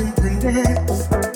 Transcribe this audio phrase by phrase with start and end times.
[0.00, 1.29] simple dance.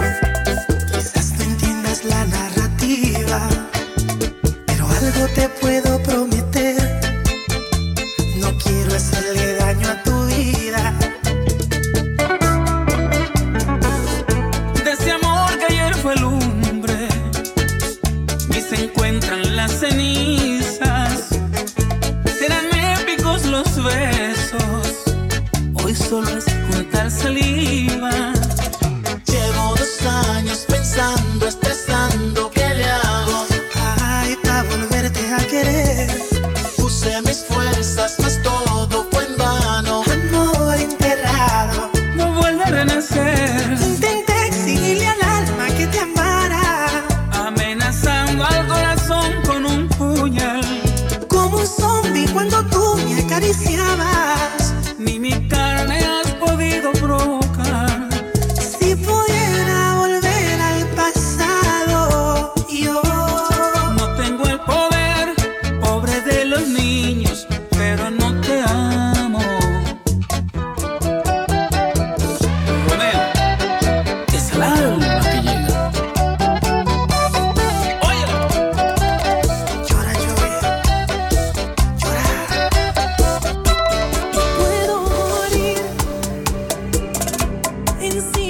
[88.05, 88.44] inside.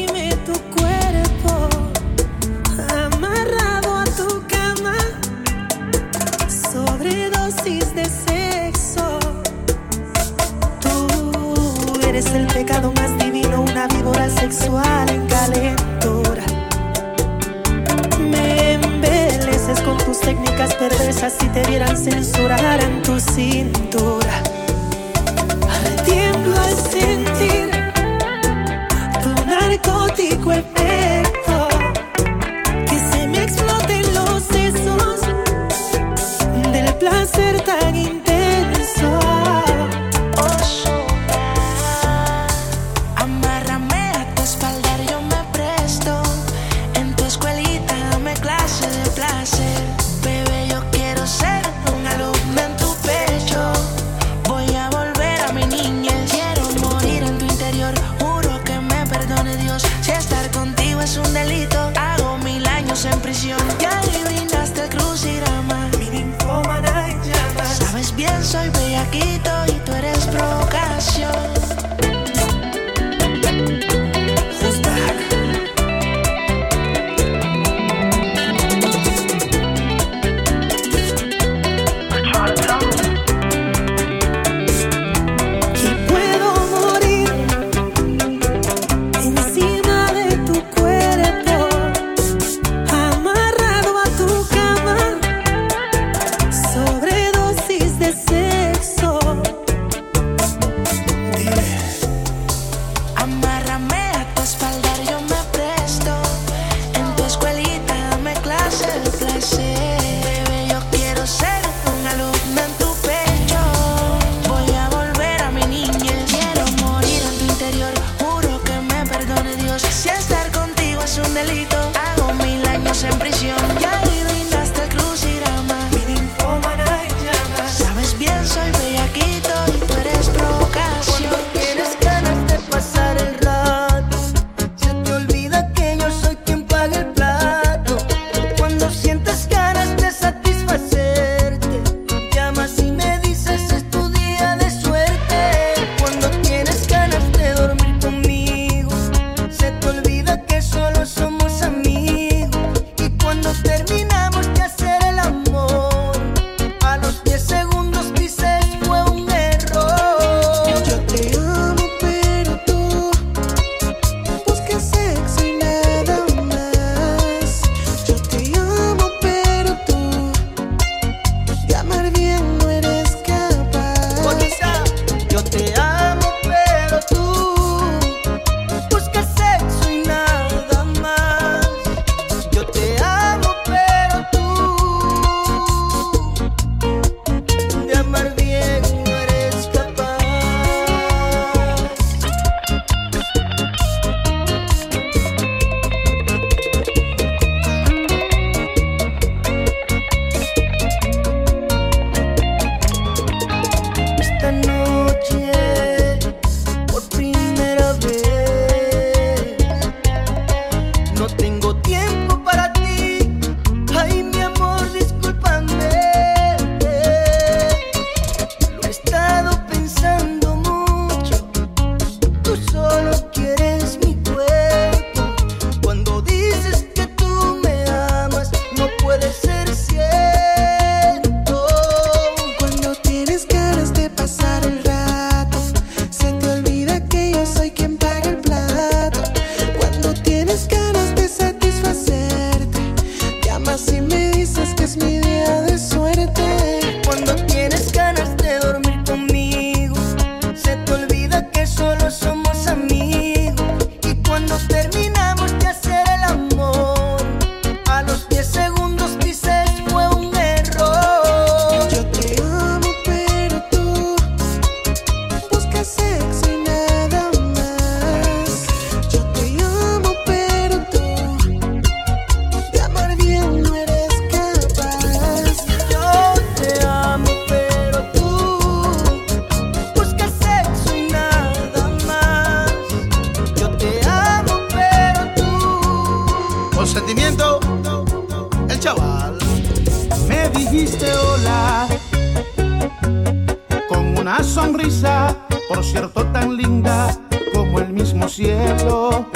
[295.84, 297.16] cierto tan linda
[297.52, 299.26] como el mismo cielo.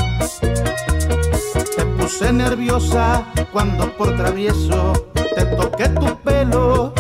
[1.76, 6.94] Te puse nerviosa cuando por travieso te toqué tu pelo.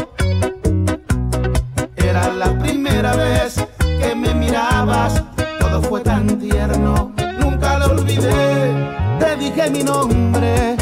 [1.96, 5.22] Era la primera vez que me mirabas,
[5.58, 8.74] todo fue tan tierno, nunca lo olvidé.
[9.18, 10.76] Te dije mi nombre,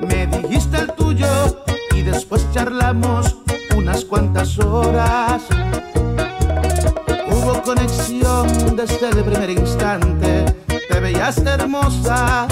[0.00, 1.26] me dijiste el tuyo
[1.92, 3.36] y después charlamos
[3.74, 5.42] unas cuantas horas.
[8.88, 12.46] Este desde el primer instante te veías hermosa.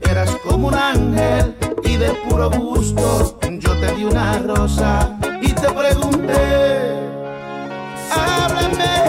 [0.00, 5.68] Eras como un ángel y de puro gusto yo te di una rosa y te
[5.70, 7.00] pregunté,
[8.12, 9.07] háblame.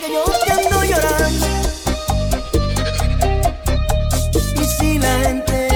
[0.00, 1.30] que yo quiero llorar.
[4.60, 5.73] Y si la gente.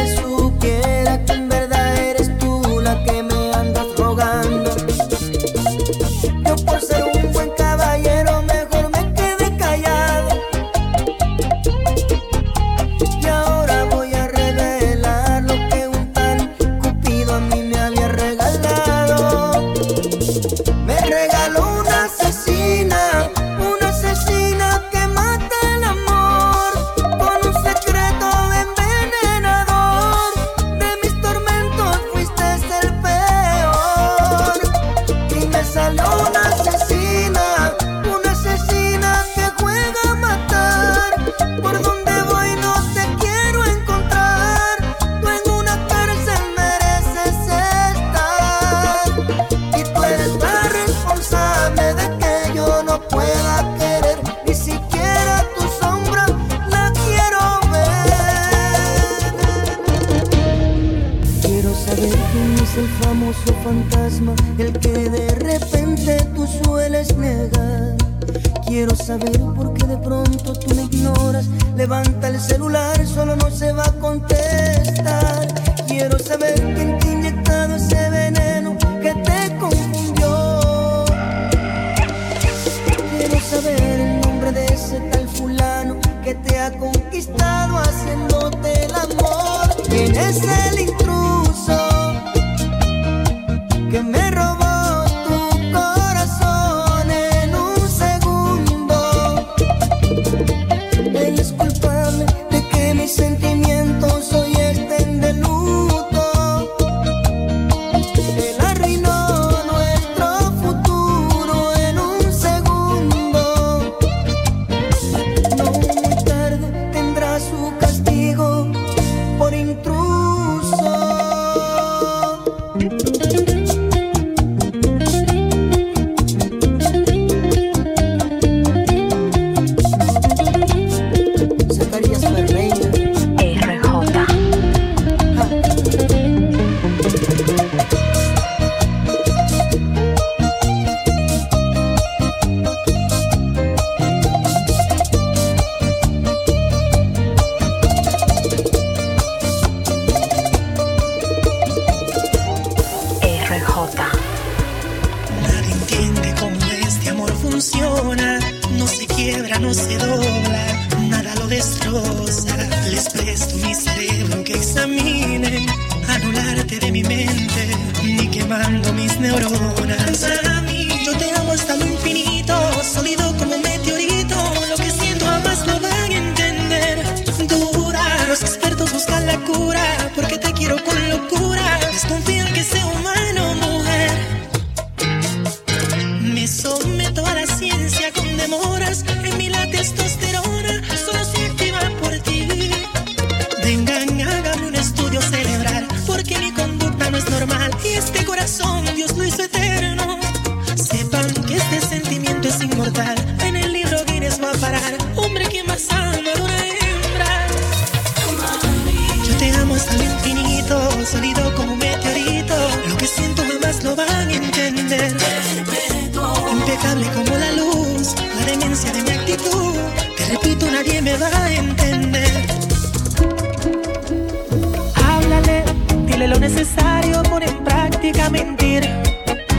[89.98, 91.07] en es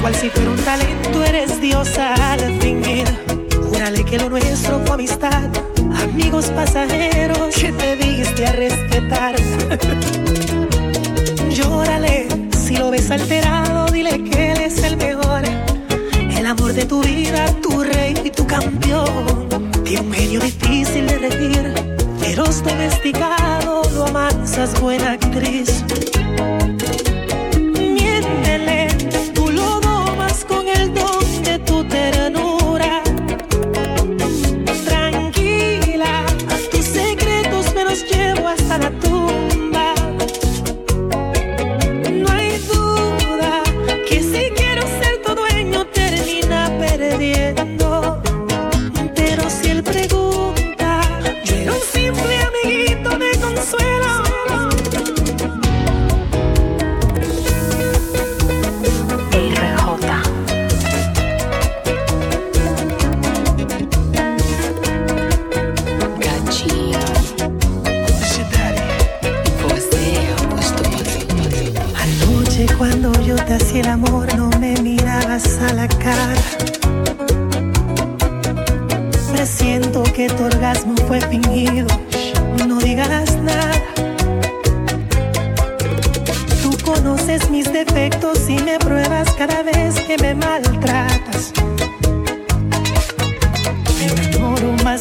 [0.01, 3.05] Cual si fuera un talento, eres diosa al fingir.
[3.69, 5.49] Júrale que lo nuestro fue amistad,
[6.03, 9.35] amigos pasajeros que te diste a respetar.
[11.49, 12.27] Llórale,
[12.57, 15.41] si lo ves alterado, dile que él es el mejor.
[16.31, 19.49] El amor de tu vida, tu rey y tu campeón.
[19.83, 21.73] Tiene un genio difícil de regir,
[22.21, 25.83] feroz domesticado, lo amansas, buena actriz.
[46.99, 47.78] Perdiendo.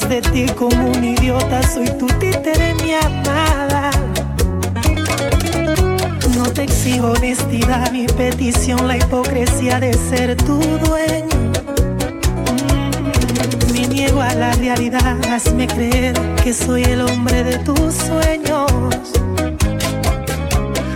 [0.09, 1.63] De ti como un idiota.
[1.63, 3.91] Soy tu títere, mi amada.
[6.35, 11.53] No te exijo honestidad, mi petición, la hipocresía de ser tu dueño.
[12.63, 19.13] Mm, Me niego a la realidad, hazme creer que soy el hombre de tus sueños.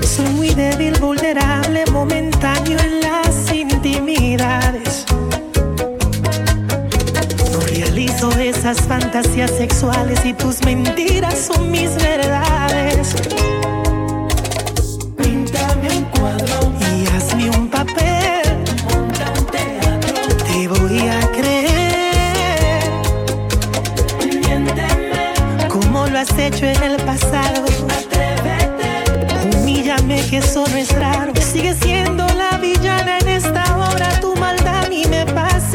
[0.07, 5.05] Soy muy débil, vulnerable, momentáneo en las intimidades.
[8.03, 13.15] Realizo esas fantasías sexuales y tus mentiras son mis verdades.
[15.17, 18.43] Píntame un cuadro y hazme un papel.
[18.91, 20.37] Monta un teatro.
[20.37, 22.83] Te voy a creer.
[24.19, 27.63] Miénteme como lo has hecho en el pasado.
[27.89, 29.59] Atrévete.
[29.59, 31.33] Humíllame que eso no es raro.
[31.41, 34.19] Sigue siendo la villana en esta obra.
[34.21, 35.72] Tu maldad a mí me fascina.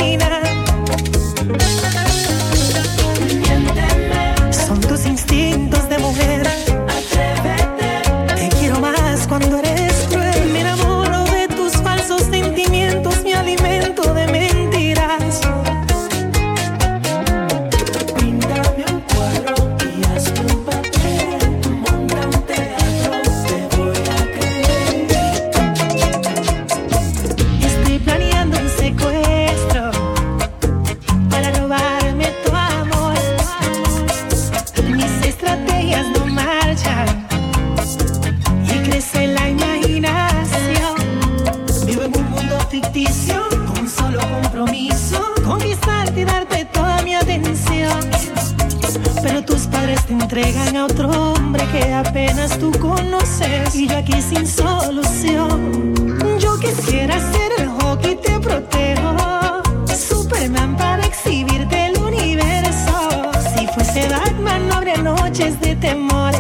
[52.56, 55.94] Tú conoces y yo aquí sin solución.
[56.40, 63.32] Yo quisiera ser el hockey te protejo, Superman para exhibirte el universo.
[63.56, 66.32] Si fuese Batman no habría noches de temor.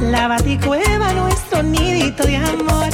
[0.00, 2.87] La baticueva nuestro nidito de amor.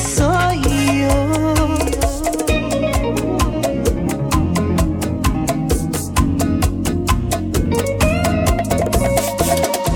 [0.00, 1.08] soy yo.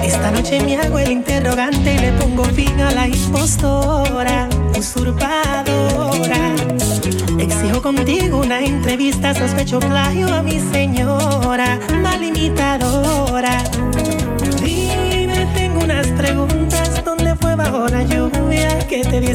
[0.02, 6.54] Esta noche me hago el interrogante y le pongo fin a la impostora, usurpadora.
[7.38, 12.22] Exijo contigo una entrevista, sospecho plagio a mi señora, mal.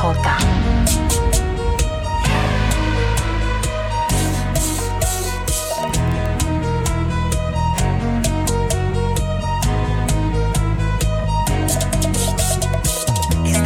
[0.00, 0.14] Esta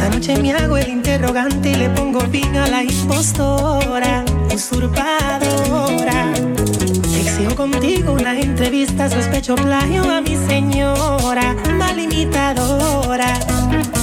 [0.09, 6.33] noche me hago el interrogante y le pongo fin a la impostora, usurpadora.
[7.17, 13.39] Exijo contigo una entrevista, sospecho plagio a mi señora, mal imitadora.
[13.47, 13.94] Dime, tengo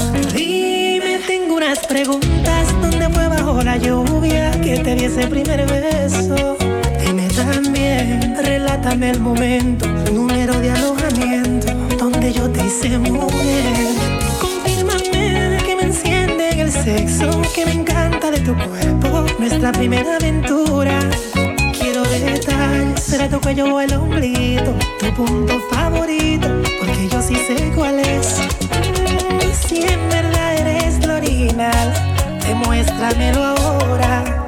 [1.65, 6.57] unas preguntas, ¿dónde fue bajo la lluvia que te di ese primer beso?
[7.05, 13.95] Dime también, relátame el momento, número de alojamiento, donde yo te hice mujer.
[14.41, 20.17] Confírmame que me enciende en el sexo, que me encanta de tu cuerpo, nuestra primera
[20.17, 20.99] aventura.
[21.79, 26.49] Quiero detalles, será tu cuello o el ombliguito, tu punto favorito,
[26.81, 28.41] porque yo sí sé cuál es.
[29.69, 30.62] Si en verdad
[31.43, 31.93] original,
[32.47, 34.42] demuéstramelo ahora.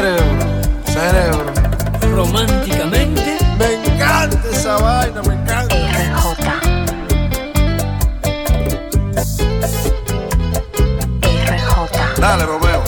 [0.00, 0.24] Cerebro,
[0.86, 1.52] cerebro.
[2.16, 5.76] Románticamente, Me encanta esa vaina, me encanta.
[5.76, 6.46] RJ.
[11.34, 12.18] RJ.
[12.18, 12.82] Dale, Romeo.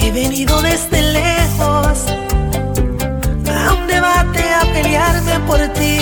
[0.00, 2.04] He venido desde lejos
[3.52, 5.98] a un debate a pelearme por ti.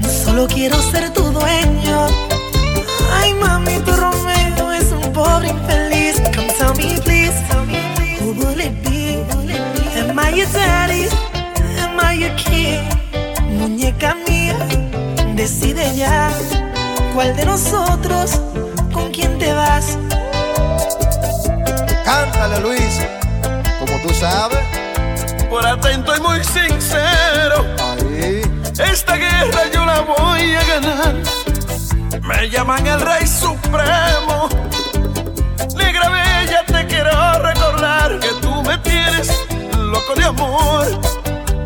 [0.00, 2.25] No solo quiero ser tu dueño.
[10.44, 11.08] Daddy?
[11.80, 12.82] Am I your king?
[13.58, 14.54] Muñeca mía,
[15.34, 16.30] decide ya.
[17.14, 18.38] ¿Cuál de nosotros?
[18.92, 19.96] ¿Con quién te vas?
[22.04, 23.00] Cántale, Luis.
[23.78, 24.58] Como tú sabes.
[25.48, 28.42] Por atento y muy sincero, Ahí.
[28.92, 31.14] esta guerra yo la voy a ganar.
[32.20, 34.48] Me llaman el Rey Supremo.
[40.14, 40.86] de amor.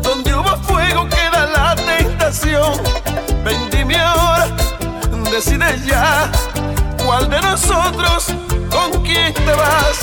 [0.01, 2.73] Donde hubo fuego queda la tentación.
[3.43, 4.47] Vendime ahora,
[5.31, 6.31] decide ya.
[7.05, 8.27] ¿Cuál de nosotros
[8.69, 9.99] con quién te vas?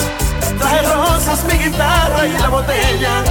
[0.59, 3.25] Traje rosas, mi guitarra y la botella.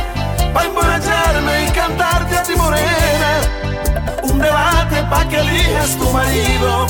[0.54, 3.42] Para emborracharme y cantarte a ti morena.
[4.24, 6.88] Un debate para que elijas tu marido.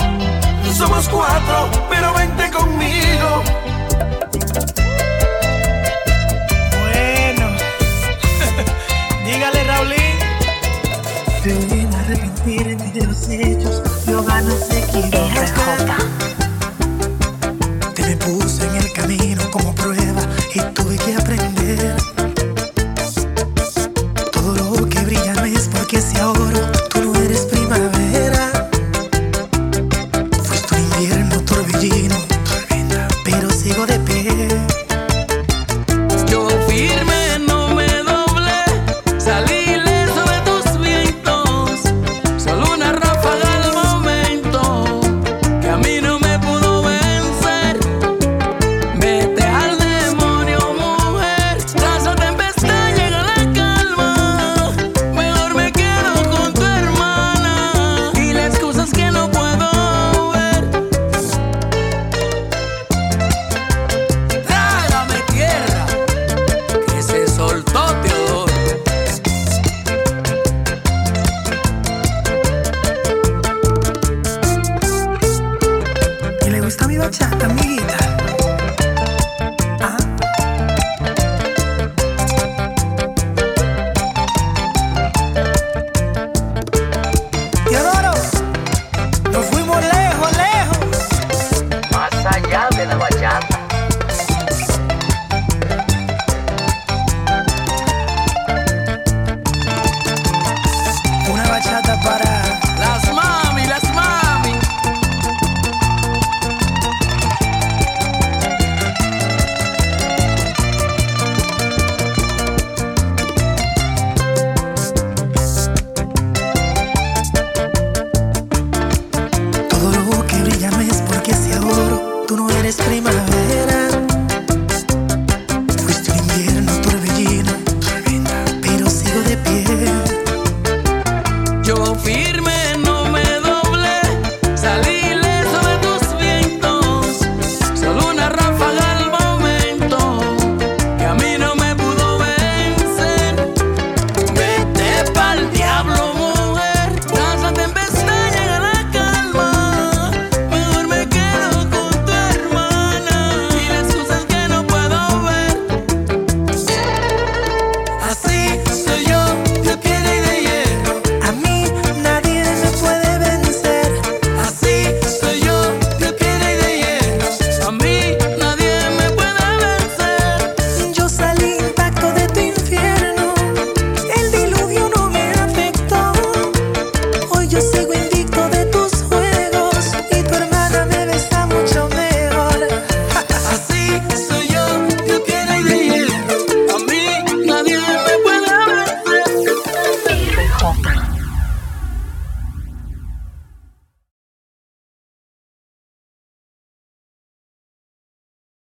[0.73, 3.43] Somos cuatro, pero vente conmigo.
[9.27, 10.17] Dígale, Raulín.
[11.43, 15.11] Pueden arrepentirte de los hechos, no van a seguir.
[17.93, 20.21] Te me puse en el camino como prueba
[20.53, 22.16] y tuve que aprender.